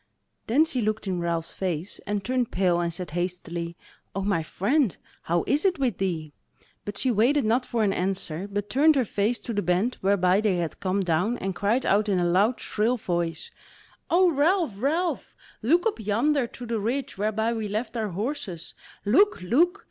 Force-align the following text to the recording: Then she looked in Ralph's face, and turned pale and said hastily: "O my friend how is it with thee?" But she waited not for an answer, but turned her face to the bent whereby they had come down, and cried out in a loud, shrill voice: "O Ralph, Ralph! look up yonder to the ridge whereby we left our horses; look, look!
Then 0.47 0.65
she 0.65 0.81
looked 0.81 1.05
in 1.05 1.19
Ralph's 1.19 1.53
face, 1.53 1.99
and 2.07 2.23
turned 2.25 2.49
pale 2.51 2.79
and 2.79 2.91
said 2.91 3.11
hastily: 3.11 3.77
"O 4.15 4.23
my 4.23 4.41
friend 4.41 4.97
how 5.21 5.43
is 5.45 5.63
it 5.63 5.77
with 5.77 5.99
thee?" 5.99 6.33
But 6.85 6.97
she 6.97 7.11
waited 7.11 7.45
not 7.45 7.67
for 7.67 7.83
an 7.83 7.93
answer, 7.93 8.47
but 8.51 8.67
turned 8.67 8.95
her 8.95 9.05
face 9.05 9.37
to 9.41 9.53
the 9.53 9.61
bent 9.61 10.01
whereby 10.01 10.41
they 10.41 10.55
had 10.55 10.79
come 10.79 11.01
down, 11.01 11.37
and 11.37 11.53
cried 11.53 11.85
out 11.85 12.09
in 12.09 12.17
a 12.17 12.25
loud, 12.25 12.59
shrill 12.59 12.97
voice: 12.97 13.51
"O 14.09 14.31
Ralph, 14.31 14.73
Ralph! 14.81 15.35
look 15.61 15.85
up 15.85 15.99
yonder 15.99 16.47
to 16.47 16.65
the 16.65 16.79
ridge 16.79 17.19
whereby 17.19 17.53
we 17.53 17.67
left 17.67 17.95
our 17.95 18.09
horses; 18.09 18.73
look, 19.05 19.43
look! 19.43 19.79